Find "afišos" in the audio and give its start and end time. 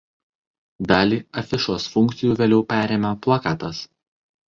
1.43-1.87